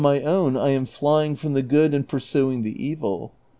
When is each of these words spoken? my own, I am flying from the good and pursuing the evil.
my 0.01 0.19
own, 0.23 0.57
I 0.57 0.69
am 0.69 0.87
flying 0.87 1.35
from 1.35 1.53
the 1.53 1.61
good 1.61 1.93
and 1.93 2.07
pursuing 2.07 2.63
the 2.63 2.83
evil. 2.83 3.35